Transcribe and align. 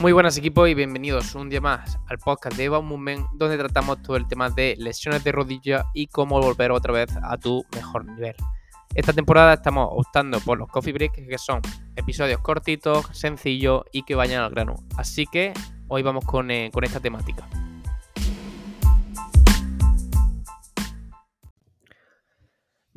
Muy 0.00 0.12
buenas 0.12 0.38
equipos 0.38 0.68
y 0.68 0.74
bienvenidos 0.74 1.34
un 1.34 1.50
día 1.50 1.60
más 1.60 1.98
al 2.06 2.18
podcast 2.18 2.56
de 2.56 2.64
Eva 2.64 2.80
Movement 2.80 3.30
donde 3.32 3.58
tratamos 3.58 4.00
todo 4.00 4.16
el 4.16 4.28
tema 4.28 4.48
de 4.48 4.76
lesiones 4.78 5.24
de 5.24 5.32
rodilla 5.32 5.86
y 5.92 6.06
cómo 6.06 6.40
volver 6.40 6.70
otra 6.70 6.92
vez 6.92 7.10
a 7.20 7.36
tu 7.36 7.64
mejor 7.74 8.04
nivel. 8.04 8.36
Esta 8.94 9.12
temporada 9.12 9.54
estamos 9.54 9.88
optando 9.90 10.38
por 10.38 10.56
los 10.56 10.68
coffee 10.68 10.92
breaks 10.92 11.26
que 11.28 11.36
son 11.36 11.60
episodios 11.96 12.40
cortitos, 12.42 13.08
sencillos 13.10 13.82
y 13.90 14.04
que 14.04 14.14
vayan 14.14 14.44
al 14.44 14.50
grano. 14.50 14.76
Así 14.96 15.26
que 15.26 15.52
hoy 15.88 16.02
vamos 16.02 16.24
con, 16.24 16.48
eh, 16.52 16.70
con 16.72 16.84
esta 16.84 17.00
temática. 17.00 17.48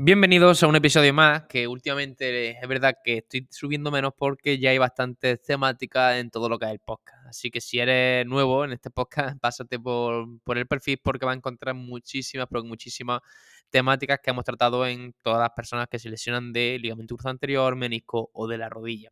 Bienvenidos 0.04 0.64
a 0.64 0.68
un 0.68 0.76
episodio 0.76 1.14
más, 1.14 1.44
que 1.44 1.68
últimamente 1.68 2.58
es 2.60 2.68
verdad 2.68 2.96
que 3.04 3.18
estoy 3.18 3.48
subiendo 3.52 3.92
menos 3.92 4.14
porque 4.18 4.58
ya 4.58 4.72
hay 4.72 4.80
bastantes 4.80 5.44
temáticas 5.44 6.16
en 6.18 6.32
todo 6.32 6.50
lo 6.50 6.58
que 6.58 6.66
es 6.66 6.72
el 6.72 6.80
podcast. 6.80 7.28
Así 7.28 7.52
que 7.52 7.62
si 7.62 7.78
eres 7.78 8.26
nuevo 8.26 8.66
en 8.66 8.72
este 8.72 8.90
podcast, 8.90 9.38
pásate 9.42 9.80
por, 9.80 10.26
el 10.56 10.66
perfil 10.66 11.00
porque 11.04 11.28
va 11.28 11.34
a 11.34 11.36
encontrar 11.36 11.76
muchísimas, 11.76 12.48
pero 12.50 12.64
muchísimas 12.64 13.22
temáticas 13.70 14.18
que 14.24 14.32
hemos 14.32 14.44
tratado 14.44 14.88
en 14.88 15.14
todas 15.22 15.40
las 15.40 15.52
personas 15.52 15.88
que 15.88 16.00
se 16.00 16.10
lesionan 16.10 16.52
de 16.52 16.80
ligamento 16.82 17.16
cruzado 17.16 17.34
anterior, 17.34 17.76
menisco 17.76 18.32
o 18.34 18.48
de 18.48 18.58
la 18.58 18.70
rodilla. 18.70 19.12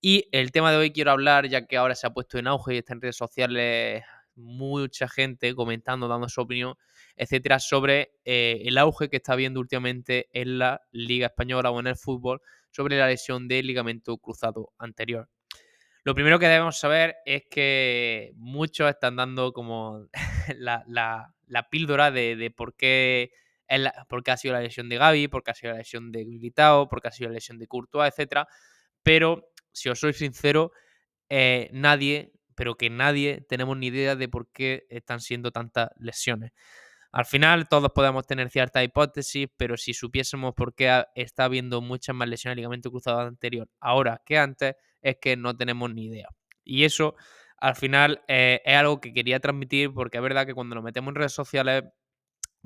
Y 0.00 0.28
el 0.30 0.52
tema 0.52 0.70
de 0.70 0.76
hoy 0.76 0.92
quiero 0.92 1.10
hablar, 1.10 1.48
ya 1.48 1.66
que 1.66 1.76
ahora 1.76 1.96
se 1.96 2.06
ha 2.06 2.10
puesto 2.10 2.38
en 2.38 2.46
auge 2.46 2.74
y 2.74 2.78
está 2.78 2.92
en 2.92 3.00
redes 3.00 3.16
sociales 3.16 4.04
mucha 4.34 5.08
gente 5.08 5.54
comentando, 5.54 6.08
dando 6.08 6.28
su 6.28 6.40
opinión, 6.40 6.74
etcétera, 7.16 7.58
sobre 7.58 8.12
eh, 8.24 8.62
el 8.64 8.78
auge 8.78 9.08
que 9.08 9.16
está 9.16 9.34
habiendo 9.34 9.60
últimamente 9.60 10.28
en 10.32 10.58
la 10.58 10.82
Liga 10.90 11.26
Española 11.26 11.70
o 11.70 11.80
en 11.80 11.86
el 11.88 11.96
fútbol 11.96 12.40
sobre 12.70 12.96
la 12.96 13.06
lesión 13.06 13.48
del 13.48 13.66
ligamento 13.66 14.16
cruzado 14.18 14.72
anterior. 14.78 15.28
Lo 16.04 16.14
primero 16.14 16.38
que 16.38 16.48
debemos 16.48 16.78
saber 16.78 17.16
es 17.24 17.44
que 17.48 18.32
muchos 18.34 18.90
están 18.90 19.14
dando 19.16 19.52
como 19.52 20.08
la, 20.58 21.66
píldora 21.70 22.10
de, 22.10 22.52
por, 22.56 22.74
qué 22.74 23.30
ha 23.68 24.36
sido 24.36 24.54
la 24.54 24.60
lesión 24.60 24.88
de 24.88 24.96
Gaby, 24.96 25.28
por 25.28 25.44
qué 25.44 25.52
ha 25.52 25.54
sido 25.54 25.72
la 25.72 25.78
lesión 25.78 26.10
de 26.10 26.24
Gritao, 26.24 26.88
por 26.88 27.00
qué 27.00 27.08
ha 27.08 27.12
sido 27.12 27.28
la 27.28 27.34
lesión 27.34 27.58
de 27.58 27.68
Courtois, 27.68 28.08
etcétera. 28.10 28.48
Pero, 29.04 29.52
si 29.70 29.90
os 29.90 30.00
soy 30.00 30.12
sincero, 30.12 30.72
eh, 31.28 31.70
nadie 31.72 32.32
pero 32.62 32.76
que 32.76 32.90
nadie 32.90 33.44
tenemos 33.48 33.76
ni 33.76 33.88
idea 33.88 34.14
de 34.14 34.28
por 34.28 34.46
qué 34.52 34.86
están 34.88 35.18
siendo 35.18 35.50
tantas 35.50 35.88
lesiones. 35.98 36.52
Al 37.10 37.26
final 37.26 37.68
todos 37.68 37.90
podemos 37.92 38.24
tener 38.24 38.50
cierta 38.50 38.84
hipótesis, 38.84 39.48
pero 39.56 39.76
si 39.76 39.94
supiésemos 39.94 40.54
por 40.54 40.72
qué 40.72 41.02
está 41.16 41.46
habiendo 41.46 41.80
muchas 41.80 42.14
más 42.14 42.28
lesiones 42.28 42.54
de 42.54 42.60
ligamento 42.60 42.92
cruzado 42.92 43.18
anterior 43.18 43.68
ahora 43.80 44.22
que 44.24 44.38
antes, 44.38 44.76
es 45.00 45.16
que 45.20 45.36
no 45.36 45.56
tenemos 45.56 45.92
ni 45.92 46.04
idea. 46.04 46.28
Y 46.62 46.84
eso 46.84 47.16
al 47.56 47.74
final 47.74 48.22
eh, 48.28 48.62
es 48.64 48.76
algo 48.76 49.00
que 49.00 49.12
quería 49.12 49.40
transmitir 49.40 49.92
porque 49.92 50.18
es 50.18 50.22
verdad 50.22 50.46
que 50.46 50.54
cuando 50.54 50.76
nos 50.76 50.84
metemos 50.84 51.10
en 51.10 51.14
redes 51.16 51.32
sociales 51.32 51.82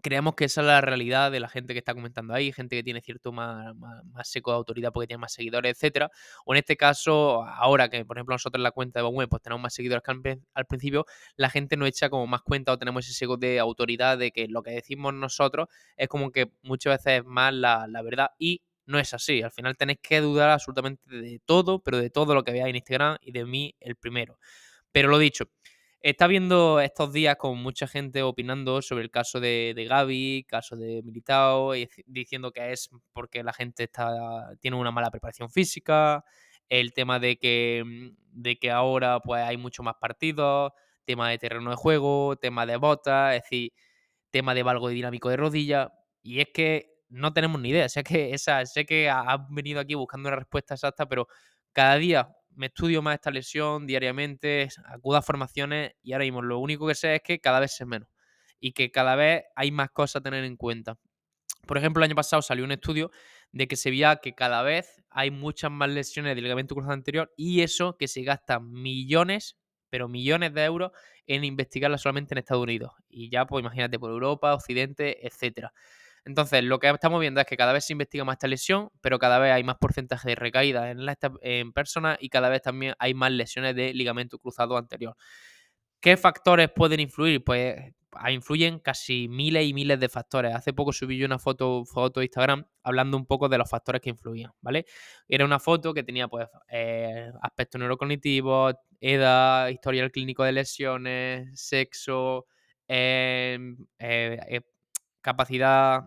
creemos 0.03 0.35
que 0.35 0.45
esa 0.45 0.61
es 0.61 0.67
la 0.67 0.81
realidad 0.81 1.31
de 1.31 1.41
la 1.41 1.49
gente 1.49 1.73
que 1.73 1.79
está 1.79 1.95
comentando 1.95 2.35
ahí, 2.35 2.53
gente 2.53 2.77
que 2.77 2.83
tiene 2.83 3.01
cierto 3.01 3.33
más, 3.33 3.75
más, 3.77 4.29
seco 4.29 4.51
de 4.51 4.57
autoridad 4.57 4.93
porque 4.93 5.07
tiene 5.07 5.21
más 5.21 5.33
seguidores, 5.33 5.73
etcétera. 5.73 6.11
O 6.45 6.55
en 6.55 6.59
este 6.59 6.77
caso, 6.77 7.45
ahora 7.45 7.89
que, 7.89 8.05
por 8.05 8.19
ejemplo, 8.19 8.35
nosotros 8.35 8.59
en 8.59 8.65
la 8.65 8.71
cuenta 8.71 9.01
de 9.01 9.07
web 9.07 9.29
pues 9.29 9.43
tenemos 9.43 9.63
más 9.63 9.75
seguidores 9.75 10.03
que 10.03 10.39
al, 10.55 10.67
principio, 10.67 11.07
la 11.37 11.51
gente 11.51 11.77
nos 11.77 11.89
echa 11.89 12.11
como 12.11 12.27
más 12.27 12.43
cuenta 12.43 12.73
o 12.73 12.79
tenemos 12.79 13.05
ese 13.05 13.15
seco 13.15 13.37
de 13.37 13.59
autoridad 13.59 14.19
de 14.19 14.33
que 14.33 14.49
lo 14.49 14.63
que 14.63 14.73
decimos 14.73 15.15
nosotros 15.15 15.69
es 15.97 16.09
como 16.09 16.31
que 16.31 16.53
muchas 16.63 16.95
veces 16.99 17.21
es 17.21 17.25
más 17.25 17.53
la, 17.55 17.87
la 17.89 18.03
verdad 18.03 18.31
y 18.39 18.63
no 18.87 18.99
es 18.99 19.13
así. 19.15 19.43
Al 19.43 19.51
final 19.51 19.77
tenéis 19.77 19.99
que 20.03 20.21
dudar 20.21 20.51
absolutamente 20.51 21.03
de 21.09 21.41
todo, 21.45 21.81
pero 21.83 21.99
de 21.99 22.11
todo 22.11 22.35
lo 22.35 22.45
que 22.45 22.53
veáis 22.53 22.71
en 22.71 22.77
Instagram 22.77 23.19
y 23.21 23.33
de 23.33 23.45
mí 23.45 23.75
el 23.81 23.97
primero. 23.97 24.39
Pero 24.93 25.09
lo 25.09 25.19
dicho, 25.19 25.51
Está 26.03 26.27
viendo 26.29 26.81
estos 26.81 27.13
días 27.13 27.37
con 27.37 27.59
mucha 27.61 27.87
gente 27.89 28.23
opinando 28.23 28.81
sobre 28.83 29.03
el 29.03 29.11
caso 29.11 29.41
de, 29.41 29.73
de 29.75 29.85
Gaby, 29.87 30.45
caso 30.49 30.77
de 30.77 31.03
Militao, 31.03 31.75
y 31.75 31.89
diciendo 32.07 32.53
que 32.53 32.71
es 32.73 32.91
porque 33.13 33.43
la 33.43 33.53
gente 33.53 33.85
está, 33.85 34.55
tiene 34.61 34.77
una 34.77 34.93
mala 34.93 35.11
preparación 35.11 35.51
física, 35.51 36.25
el 36.69 36.93
tema 36.93 37.19
de 37.19 37.39
que, 37.39 37.83
mm, 37.85 38.17
de 38.43 38.57
que 38.59 38.71
ahora 38.71 39.21
pues, 39.21 39.43
hay 39.43 39.57
mucho 39.57 39.83
más 39.83 39.95
partidos, 40.01 40.73
tema 41.05 41.31
de 41.31 41.39
terreno 41.39 41.71
de 41.71 41.77
juego, 41.77 42.37
tema 42.37 42.67
de 42.67 42.77
botas, 42.77 43.35
es 43.37 43.43
decir, 43.43 43.73
tema 44.31 44.55
de 44.55 44.63
valgo 44.63 44.89
dinámico 44.89 45.29
de 45.31 45.37
rodilla. 45.37 45.93
Y 46.23 46.41
es 46.41 46.49
que 46.55 46.95
no 47.09 47.33
tenemos 47.33 47.61
ni 47.61 47.71
idea. 47.71 47.89
Sé 47.89 48.05
que, 48.05 48.33
esa, 48.35 48.65
sé 48.67 48.87
que 48.87 49.09
has 49.11 49.39
venido 49.51 49.81
aquí 49.81 49.95
buscando 49.95 50.29
una 50.29 50.37
respuesta 50.37 50.75
exacta, 50.75 51.07
pero 51.07 51.29
cada 51.73 51.97
día 51.97 52.37
me 52.57 52.67
estudio 52.67 53.03
más 53.03 53.15
esta 53.15 53.31
lesión 53.31 53.87
diariamente, 53.87 54.69
acudo 54.87 55.17
a 55.19 55.23
formaciones 55.23 55.93
y 56.03 56.13
ahora 56.13 56.25
mismo 56.25 56.43
lo 56.43 56.59
único 56.59 56.87
que 56.87 56.95
sé 56.95 57.17
es 57.17 57.23
que 57.23 57.39
cada 57.41 57.61
vez 57.61 57.81
es 57.81 57.87
menos 57.87 58.09
y 58.59 58.73
que 58.73 58.91
cada 58.91 59.15
vez 59.17 59.45
hay 59.55 59.71
más 59.71 59.91
cosas 59.91 60.17
a 60.17 60.23
tener 60.23 60.45
en 60.45 60.57
cuenta. 60.57 60.99
Por 61.67 61.79
ejemplo, 61.79 62.01
el 62.01 62.09
año 62.11 62.15
pasado 62.15 62.43
salió 62.43 62.65
un 62.65 62.73
estudio 62.73 63.11
de 63.53 63.69
que 63.69 63.77
se 63.77 63.91
veía 63.91 64.17
que 64.17 64.35
cada 64.35 64.63
vez 64.63 65.03
hay 65.11 65.31
muchas 65.31 65.71
más 65.71 65.91
lesiones 65.91 66.35
de 66.35 66.43
ligamento 66.43 66.75
cruzado 66.75 66.95
anterior 66.95 67.33
y 67.37 67.63
eso 67.63 67.97
que 67.97 68.09
se 68.09 68.23
gasta 68.23 68.61
millones, 68.61 69.57
pero 69.91 70.09
millones 70.09 70.55
de 70.55 70.65
euros 70.65 70.93
en 71.27 71.45
investigarla 71.45 71.99
solamente 71.99 72.35
en 72.35 72.39
Estados 72.39 72.63
Unidos. 72.63 72.93
Y 73.09 73.31
ya, 73.31 73.47
pues 73.47 73.63
imagínate, 73.63 73.99
por 73.99 74.11
Europa, 74.11 74.55
Occidente, 74.55 75.27
etcétera. 75.27 75.73
Entonces, 76.27 76.65
lo 76.65 76.81
que 76.81 76.91
estamos 76.91 77.21
viendo 77.21 77.41
es 77.41 77.47
que 77.47 77.57
cada 77.57 77.73
vez 77.73 77.85
se 77.87 77.93
investiga 77.93 78.25
más 78.25 78.35
esta 78.35 78.49
lesión, 78.49 78.91
pero 79.01 79.19
cada 79.21 79.39
vez 79.39 79.53
hay 79.53 79.63
más 79.63 79.77
porcentaje 79.77 80.31
de 80.31 80.35
recaída 80.35 80.91
en, 80.91 81.07
la, 81.07 81.17
en 81.41 81.73
personas 81.73 82.19
y 82.21 82.29
cada 82.31 82.49
vez 82.49 82.63
también 82.63 82.95
hay 82.99 83.15
más 83.15 83.31
lesiones 83.31 83.77
de 83.77 83.95
ligamento 83.95 84.39
cruzado 84.39 84.77
anterior. 84.77 85.17
¿Qué 86.01 86.17
factores 86.17 86.69
pueden 86.75 86.99
influir? 86.99 87.45
Pues 87.45 87.77
influyen 88.29 88.81
casi 88.81 89.29
miles 89.29 89.67
y 89.67 89.75
miles 89.75 90.01
de 90.01 90.09
factores. 90.09 90.53
Hace 90.53 90.73
poco 90.73 90.93
subí 90.93 91.17
yo 91.17 91.27
una 91.27 91.39
foto, 91.39 91.85
foto 91.85 92.21
de 92.21 92.27
Instagram 92.27 92.67
hablando 92.83 93.17
un 93.17 93.27
poco 93.27 93.49
de 93.49 93.59
los 93.59 93.71
factores 93.71 94.01
que 94.03 94.11
influían, 94.11 94.53
¿vale? 94.61 94.85
Era 95.29 95.45
una 95.45 95.61
foto 95.61 95.95
que 95.95 96.03
tenía 96.03 96.27
pues 96.27 96.49
eh, 96.69 97.31
aspectos 97.41 97.79
neurocognitivos, 97.79 98.75
edad, 99.01 99.69
historial 99.69 100.11
clínico 100.11 100.43
de 100.43 100.53
lesiones, 100.53 101.61
sexo, 101.61 102.47
em, 102.89 103.77
eh, 103.99 104.39
eh, 104.49 104.61
capacidad 105.21 106.05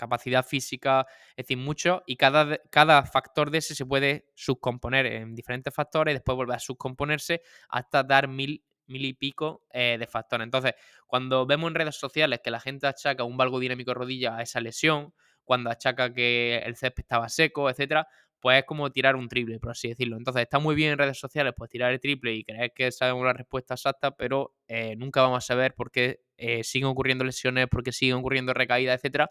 capacidad 0.00 0.44
física, 0.44 1.06
es 1.36 1.44
decir, 1.44 1.58
mucho, 1.58 2.02
y 2.06 2.16
cada, 2.16 2.58
cada 2.70 3.04
factor 3.04 3.50
de 3.50 3.58
ese 3.58 3.74
se 3.74 3.84
puede 3.84 4.26
subcomponer 4.34 5.06
en 5.06 5.34
diferentes 5.34 5.74
factores 5.74 6.12
y 6.12 6.14
después 6.14 6.36
volver 6.36 6.56
a 6.56 6.58
subcomponerse 6.58 7.42
hasta 7.68 8.02
dar 8.02 8.26
mil, 8.26 8.64
mil 8.86 9.04
y 9.04 9.12
pico 9.12 9.66
eh, 9.72 9.96
de 9.98 10.06
factores. 10.06 10.44
Entonces, 10.44 10.72
cuando 11.06 11.46
vemos 11.46 11.68
en 11.68 11.74
redes 11.74 11.96
sociales 11.96 12.40
que 12.42 12.50
la 12.50 12.60
gente 12.60 12.86
achaca 12.86 13.24
un 13.24 13.36
valgo 13.36 13.60
dinámico 13.60 13.92
rodilla 13.92 14.36
a 14.36 14.42
esa 14.42 14.60
lesión, 14.60 15.12
cuando 15.44 15.70
achaca 15.70 16.12
que 16.14 16.58
el 16.64 16.76
césped 16.76 17.02
estaba 17.02 17.28
seco, 17.28 17.68
etcétera, 17.68 18.08
pues 18.40 18.60
es 18.60 18.64
como 18.64 18.90
tirar 18.90 19.16
un 19.16 19.28
triple, 19.28 19.58
por 19.60 19.72
así 19.72 19.88
decirlo. 19.88 20.16
Entonces, 20.16 20.42
está 20.42 20.58
muy 20.58 20.74
bien 20.74 20.92
en 20.92 20.98
redes 20.98 21.18
sociales 21.18 21.52
pues 21.56 21.68
tirar 21.70 21.92
el 21.92 22.00
triple 22.00 22.32
y 22.34 22.44
creer 22.44 22.72
que 22.74 22.90
sabemos 22.90 23.24
la 23.24 23.34
respuesta 23.34 23.74
exacta, 23.74 24.12
pero 24.12 24.54
eh, 24.66 24.96
nunca 24.96 25.20
vamos 25.20 25.38
a 25.38 25.46
saber 25.46 25.74
por 25.74 25.90
qué 25.90 26.20
eh, 26.38 26.64
siguen 26.64 26.88
ocurriendo 26.88 27.24
lesiones, 27.24 27.68
por 27.68 27.82
qué 27.82 27.92
siguen 27.92 28.16
ocurriendo 28.16 28.54
recaídas, 28.54 28.96
etcétera 28.96 29.30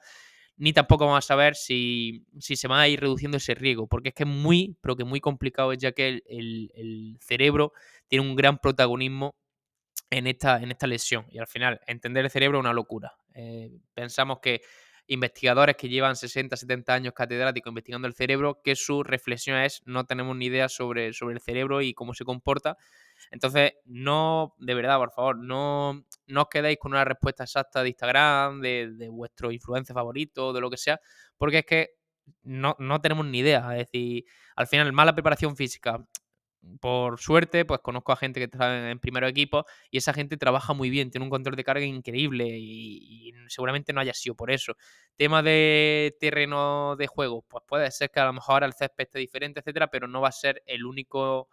ni 0.59 0.73
tampoco 0.73 1.05
vamos 1.05 1.23
a 1.23 1.27
saber 1.27 1.55
si, 1.55 2.25
se 2.37 2.67
va 2.67 2.81
a 2.81 2.87
ir 2.89 2.99
reduciendo 2.99 3.37
ese 3.37 3.55
riesgo, 3.55 3.87
porque 3.87 4.09
es 4.09 4.15
que 4.15 4.23
es 4.23 4.29
muy, 4.29 4.77
pero 4.81 4.97
que 4.97 5.05
muy 5.05 5.21
complicado, 5.21 5.73
ya 5.73 5.93
que 5.93 6.21
el, 6.27 7.17
cerebro 7.21 7.71
tiene 8.09 8.27
un 8.27 8.35
gran 8.35 8.57
protagonismo 8.57 9.35
en 10.09 10.27
esta, 10.27 10.61
en 10.61 10.71
esta 10.71 10.85
lesión. 10.85 11.25
Y 11.31 11.37
al 11.37 11.47
final, 11.47 11.79
entender 11.87 12.25
el 12.25 12.31
cerebro 12.31 12.57
es 12.57 12.63
una 12.63 12.73
locura. 12.73 13.15
Eh, 13.35 13.71
pensamos 13.93 14.39
que 14.41 14.61
investigadores 15.09 15.75
que 15.75 15.89
llevan 15.89 16.15
60, 16.15 16.55
70 16.55 16.93
años 16.93 17.13
catedráticos 17.13 17.71
investigando 17.71 18.07
el 18.07 18.13
cerebro, 18.13 18.61
que 18.63 18.75
su 18.75 19.03
reflexión 19.03 19.57
es 19.57 19.81
no 19.85 20.05
tenemos 20.05 20.37
ni 20.37 20.45
idea 20.45 20.69
sobre, 20.69 21.13
sobre 21.13 21.33
el 21.35 21.41
cerebro 21.41 21.81
y 21.81 21.93
cómo 21.93 22.13
se 22.13 22.23
comporta. 22.23 22.77
Entonces, 23.31 23.73
no, 23.85 24.55
de 24.59 24.73
verdad, 24.75 24.97
por 24.97 25.11
favor, 25.11 25.37
no, 25.37 26.05
no 26.27 26.41
os 26.41 26.47
quedéis 26.47 26.77
con 26.79 26.93
una 26.93 27.03
respuesta 27.03 27.43
exacta 27.43 27.81
de 27.81 27.89
Instagram, 27.89 28.61
de, 28.61 28.91
de 28.93 29.09
vuestro 29.09 29.51
influencer 29.51 29.95
favorito, 29.95 30.53
de 30.53 30.61
lo 30.61 30.69
que 30.69 30.77
sea, 30.77 31.01
porque 31.37 31.59
es 31.59 31.65
que 31.65 31.89
no, 32.43 32.75
no 32.79 33.01
tenemos 33.01 33.25
ni 33.25 33.39
idea. 33.39 33.71
Es 33.77 33.87
decir, 33.87 34.25
al 34.55 34.67
final, 34.67 34.93
mala 34.93 35.13
preparación 35.13 35.55
física, 35.55 36.05
por 36.79 37.19
suerte, 37.19 37.65
pues 37.65 37.79
conozco 37.81 38.11
a 38.11 38.17
gente 38.17 38.39
que 38.39 38.45
está 38.45 38.91
en 38.91 38.99
primer 38.99 39.23
equipo 39.23 39.65
y 39.89 39.97
esa 39.97 40.13
gente 40.13 40.37
trabaja 40.37 40.73
muy 40.73 40.89
bien, 40.89 41.11
tiene 41.11 41.23
un 41.23 41.29
control 41.29 41.55
de 41.55 41.63
carga 41.63 41.85
increíble 41.85 42.45
y, 42.49 43.33
seguramente 43.47 43.93
no 43.93 44.01
haya 44.01 44.13
sido 44.13 44.35
por 44.35 44.51
eso. 44.51 44.75
Tema 45.15 45.41
de 45.41 46.15
terreno 46.19 46.95
de 46.97 47.07
juego, 47.07 47.43
pues 47.47 47.63
puede 47.67 47.89
ser 47.91 48.11
que 48.11 48.19
a 48.19 48.25
lo 48.25 48.33
mejor 48.33 48.63
el 48.63 48.73
césped 48.73 49.05
esté 49.05 49.19
diferente, 49.19 49.59
etcétera, 49.59 49.87
pero 49.87 50.07
no 50.07 50.21
va 50.21 50.29
a 50.29 50.31
ser 50.31 50.61
el 50.65 50.85
único 50.85 51.49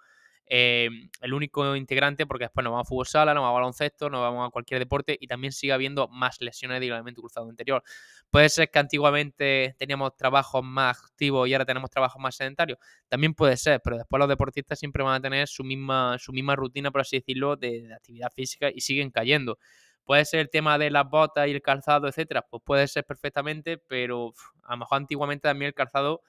eh, 0.48 0.88
el 1.20 1.34
único 1.34 1.74
integrante, 1.74 2.24
porque 2.24 2.44
después 2.44 2.62
nos 2.62 2.72
vamos 2.72 2.86
a 2.86 2.88
fútbol 2.88 3.06
sala, 3.06 3.34
nos 3.34 3.42
vamos 3.42 3.54
a 3.54 3.60
baloncesto, 3.60 4.08
nos 4.08 4.20
vamos 4.20 4.46
a 4.46 4.50
cualquier 4.50 4.78
deporte 4.78 5.16
y 5.20 5.26
también 5.26 5.52
sigue 5.52 5.72
habiendo 5.72 6.06
más 6.08 6.40
lesiones 6.40 6.76
de 6.76 6.86
ligamento 6.86 7.20
cruzado 7.20 7.48
anterior. 7.48 7.82
Puede 8.30 8.48
ser 8.48 8.70
que 8.70 8.78
antiguamente 8.78 9.74
teníamos 9.78 10.16
trabajos 10.16 10.62
más 10.62 11.02
activos 11.04 11.48
y 11.48 11.54
ahora 11.54 11.64
tenemos 11.64 11.90
trabajos 11.90 12.20
más 12.22 12.36
sedentarios. 12.36 12.78
También 13.08 13.34
puede 13.34 13.56
ser, 13.56 13.80
pero 13.82 13.96
después 13.96 14.20
los 14.20 14.28
deportistas 14.28 14.78
siempre 14.78 15.02
van 15.02 15.14
a 15.14 15.20
tener 15.20 15.48
su 15.48 15.64
misma, 15.64 16.16
su 16.18 16.32
misma 16.32 16.54
rutina, 16.54 16.92
por 16.92 17.00
así 17.00 17.16
decirlo, 17.18 17.56
de, 17.56 17.92
actividad 17.94 18.30
física 18.32 18.70
y 18.72 18.80
siguen 18.80 19.10
cayendo. 19.10 19.58
Puede 20.04 20.24
ser 20.24 20.40
el 20.40 20.50
tema 20.50 20.78
de 20.78 20.90
las 20.90 21.08
botas 21.08 21.48
y 21.48 21.50
el 21.50 21.62
calzado, 21.62 22.06
etcétera, 22.06 22.42
pues 22.48 22.62
puede 22.64 22.86
ser 22.86 23.04
perfectamente, 23.04 23.78
pero 23.78 24.32
a 24.62 24.72
lo 24.72 24.78
mejor 24.78 24.98
antiguamente 24.98 25.48
también 25.48 25.68
el 25.68 25.74
calzado 25.74 26.22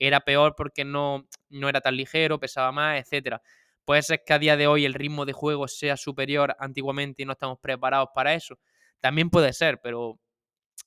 era 0.00 0.20
peor 0.20 0.54
porque 0.56 0.84
no, 0.84 1.28
no 1.50 1.68
era 1.68 1.80
tan 1.80 1.94
ligero, 1.94 2.40
pesaba 2.40 2.72
más, 2.72 2.98
etcétera. 3.00 3.40
Puede 3.90 4.02
ser 4.02 4.22
que 4.24 4.32
a 4.32 4.38
día 4.38 4.56
de 4.56 4.68
hoy 4.68 4.84
el 4.84 4.94
ritmo 4.94 5.26
de 5.26 5.32
juego 5.32 5.66
sea 5.66 5.96
superior 5.96 6.54
antiguamente 6.60 7.24
y 7.24 7.26
no 7.26 7.32
estamos 7.32 7.58
preparados 7.58 8.10
para 8.14 8.34
eso. 8.34 8.56
También 9.00 9.30
puede 9.30 9.52
ser, 9.52 9.80
pero 9.82 10.20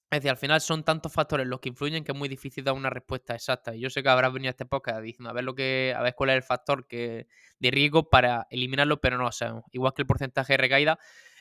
es 0.10 0.20
decir, 0.20 0.30
al 0.30 0.38
final 0.38 0.62
son 0.62 0.86
tantos 0.86 1.12
factores 1.12 1.46
los 1.46 1.60
que 1.60 1.68
influyen 1.68 2.06
que 2.06 2.14
es 2.14 2.18
muy 2.18 2.30
difícil 2.30 2.64
dar 2.64 2.76
una 2.76 2.90
respuesta 2.90 3.36
exacta. 3.36 3.76
Y 3.76 3.82
yo 3.82 3.90
sé 3.90 4.04
que 4.04 4.08
habrás 4.08 4.32
venido 4.32 4.48
a 4.48 4.52
este 4.52 4.66
podcast 4.66 5.02
diciendo 5.02 5.32
a 5.32 5.34
ver 5.34 5.44
lo 5.44 5.54
que, 5.54 5.94
a 5.94 6.02
ver 6.02 6.16
cuál 6.16 6.30
es 6.30 6.38
el 6.38 6.44
factor 6.44 6.88
que, 6.88 7.28
de 7.60 7.72
riesgo 7.72 8.10
para 8.10 8.48
eliminarlo, 8.50 9.02
pero 9.02 9.18
no 9.18 9.24
lo 9.24 9.34
sabemos. 9.34 9.66
Igual 9.74 9.94
que 9.94 10.04
el 10.04 10.08
porcentaje 10.08 10.54
de 10.54 10.58
recaída, 10.58 10.98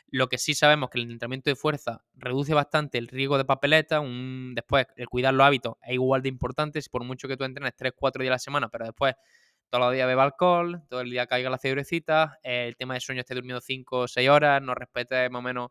lo 0.08 0.28
que 0.28 0.38
sí 0.38 0.54
sabemos 0.54 0.90
que 0.90 0.98
el 0.98 1.12
entrenamiento 1.12 1.48
de 1.48 1.54
fuerza 1.54 2.02
reduce 2.14 2.54
bastante 2.54 2.98
el 2.98 3.06
riesgo 3.06 3.38
de 3.38 3.44
papeleta. 3.44 4.00
Un, 4.00 4.56
después, 4.56 4.88
el 4.96 5.08
cuidar 5.08 5.32
los 5.32 5.46
hábitos 5.46 5.76
es 5.82 5.94
igual 5.94 6.22
de 6.22 6.28
importante. 6.28 6.82
Si 6.82 6.90
por 6.90 7.04
mucho 7.04 7.28
que 7.28 7.36
tú 7.36 7.44
entrenes 7.44 7.76
3-4 7.76 8.18
días 8.18 8.30
a 8.30 8.34
la 8.34 8.38
semana, 8.40 8.68
pero 8.68 8.86
después 8.86 9.14
todos 9.72 9.86
los 9.86 9.94
días 9.94 10.06
beba 10.06 10.24
alcohol, 10.24 10.82
todo 10.90 11.00
el 11.00 11.08
día 11.08 11.26
caiga 11.26 11.48
la 11.48 11.56
cebrecita, 11.56 12.38
el 12.42 12.76
tema 12.76 12.92
de 12.92 13.00
sueño 13.00 13.20
esté 13.20 13.34
durmiendo 13.34 13.62
5 13.62 14.00
o 14.00 14.06
6 14.06 14.28
horas, 14.28 14.60
no 14.60 14.74
respetes 14.74 15.30
más 15.30 15.38
o 15.38 15.42
menos 15.42 15.70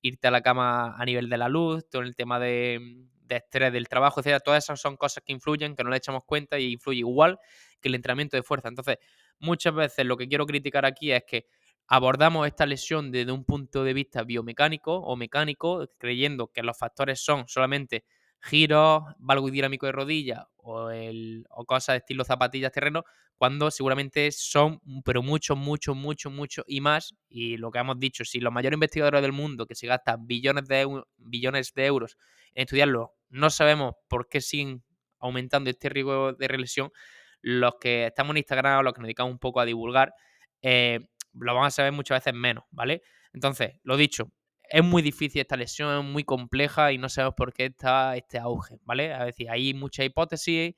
irte 0.00 0.26
a 0.26 0.30
la 0.30 0.40
cama 0.40 0.96
a 0.96 1.04
nivel 1.04 1.28
de 1.28 1.36
la 1.36 1.50
luz, 1.50 1.86
todo 1.90 2.00
el 2.00 2.16
tema 2.16 2.40
de, 2.40 2.80
de 3.24 3.36
estrés 3.36 3.70
del 3.70 3.88
trabajo, 3.88 4.20
etcétera. 4.20 4.40
Todas 4.40 4.64
esas 4.64 4.80
son 4.80 4.96
cosas 4.96 5.22
que 5.22 5.34
influyen, 5.34 5.76
que 5.76 5.84
no 5.84 5.90
le 5.90 5.98
echamos 5.98 6.24
cuenta 6.24 6.58
y 6.58 6.72
influye 6.72 7.00
igual 7.00 7.38
que 7.82 7.90
el 7.90 7.94
entrenamiento 7.94 8.38
de 8.38 8.42
fuerza. 8.42 8.68
Entonces, 8.68 8.96
muchas 9.38 9.74
veces 9.74 10.06
lo 10.06 10.16
que 10.16 10.28
quiero 10.28 10.46
criticar 10.46 10.86
aquí 10.86 11.12
es 11.12 11.22
que 11.26 11.44
abordamos 11.88 12.46
esta 12.46 12.64
lesión 12.64 13.12
desde 13.12 13.32
un 13.32 13.44
punto 13.44 13.84
de 13.84 13.92
vista 13.92 14.22
biomecánico 14.22 14.96
o 14.96 15.14
mecánico, 15.14 15.86
creyendo 15.98 16.46
que 16.46 16.62
los 16.62 16.78
factores 16.78 17.22
son 17.22 17.46
solamente 17.48 18.06
giros, 18.42 19.04
valgo 19.18 19.50
dinámico 19.50 19.86
de 19.86 19.92
rodilla 19.92 20.48
o, 20.56 20.90
el, 20.90 21.46
o 21.50 21.64
cosas 21.64 21.94
de 21.94 21.98
estilo 21.98 22.24
zapatillas 22.24 22.72
terreno, 22.72 23.04
cuando 23.36 23.70
seguramente 23.70 24.30
son, 24.32 24.80
pero 25.04 25.22
mucho, 25.22 25.56
mucho, 25.56 25.94
mucho, 25.94 26.30
mucho 26.30 26.64
y 26.66 26.80
más. 26.80 27.14
Y 27.28 27.56
lo 27.56 27.70
que 27.70 27.78
hemos 27.78 27.98
dicho, 27.98 28.24
si 28.24 28.40
los 28.40 28.52
mayores 28.52 28.76
investigadores 28.76 29.22
del 29.22 29.32
mundo 29.32 29.66
que 29.66 29.74
se 29.74 29.86
gastan 29.86 30.26
billones 30.26 30.68
de, 30.68 31.02
billones 31.16 31.72
de 31.74 31.86
euros 31.86 32.16
en 32.54 32.62
estudiarlo, 32.62 33.14
no 33.30 33.50
sabemos 33.50 33.94
por 34.08 34.28
qué 34.28 34.40
siguen 34.40 34.84
aumentando 35.18 35.70
este 35.70 35.88
riesgo 35.88 36.32
de 36.34 36.48
relesión, 36.48 36.92
los 37.40 37.74
que 37.80 38.06
estamos 38.06 38.32
en 38.32 38.38
Instagram 38.38 38.78
o 38.78 38.82
los 38.82 38.92
que 38.92 39.00
nos 39.00 39.06
dedicamos 39.06 39.32
un 39.32 39.38
poco 39.38 39.60
a 39.60 39.64
divulgar, 39.64 40.14
eh, 40.60 41.00
lo 41.34 41.54
van 41.54 41.66
a 41.66 41.70
saber 41.70 41.92
muchas 41.92 42.18
veces 42.20 42.34
menos, 42.34 42.64
¿vale? 42.70 43.02
Entonces, 43.32 43.72
lo 43.82 43.96
dicho, 43.96 44.30
es 44.72 44.82
muy 44.82 45.02
difícil 45.02 45.42
esta 45.42 45.56
lesión, 45.56 45.98
es 45.98 46.10
muy 46.10 46.24
compleja 46.24 46.92
y 46.92 46.98
no 46.98 47.10
sabemos 47.10 47.34
por 47.36 47.52
qué 47.52 47.66
está 47.66 48.16
este 48.16 48.38
auge, 48.38 48.78
¿vale? 48.84 49.12
Es 49.12 49.26
decir, 49.26 49.50
hay 49.50 49.74
muchas 49.74 50.06
hipótesis, 50.06 50.74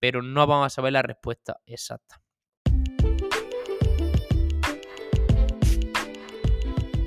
pero 0.00 0.22
no 0.22 0.46
vamos 0.46 0.66
a 0.66 0.70
saber 0.70 0.94
la 0.94 1.02
respuesta 1.02 1.58
exacta. 1.66 2.22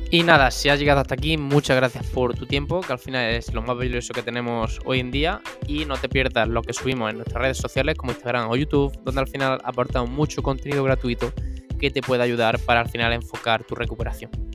Y 0.09 0.23
nada, 0.23 0.51
si 0.51 0.69
has 0.69 0.79
llegado 0.79 1.01
hasta 1.01 1.15
aquí, 1.15 1.35
muchas 1.37 1.75
gracias 1.75 2.05
por 2.11 2.33
tu 2.33 2.45
tiempo, 2.45 2.79
que 2.81 2.93
al 2.93 2.99
final 2.99 3.33
es 3.33 3.53
lo 3.53 3.61
más 3.61 3.75
valioso 3.75 4.13
que 4.13 4.21
tenemos 4.21 4.79
hoy 4.85 5.01
en 5.01 5.11
día. 5.11 5.41
Y 5.67 5.83
no 5.83 5.97
te 5.97 6.07
pierdas 6.07 6.47
lo 6.47 6.61
que 6.61 6.71
subimos 6.71 7.09
en 7.09 7.17
nuestras 7.17 7.41
redes 7.41 7.57
sociales 7.57 7.97
como 7.97 8.13
Instagram 8.13 8.49
o 8.49 8.55
YouTube, 8.55 8.97
donde 9.03 9.19
al 9.19 9.27
final 9.27 9.59
aportamos 9.65 10.09
mucho 10.09 10.41
contenido 10.41 10.83
gratuito 10.83 11.33
que 11.77 11.91
te 11.91 12.01
puede 12.01 12.23
ayudar 12.23 12.57
para 12.59 12.79
al 12.79 12.89
final 12.89 13.11
enfocar 13.11 13.65
tu 13.65 13.75
recuperación. 13.75 14.46